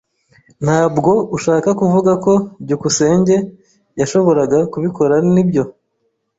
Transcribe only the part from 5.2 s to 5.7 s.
nibyo?